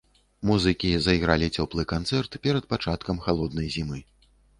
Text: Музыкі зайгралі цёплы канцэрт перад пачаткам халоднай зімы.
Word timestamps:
Музыкі 0.51 0.89
зайгралі 1.07 1.49
цёплы 1.63 1.85
канцэрт 1.93 2.37
перад 2.47 2.65
пачаткам 2.73 3.21
халоднай 3.27 3.67
зімы. 3.77 3.99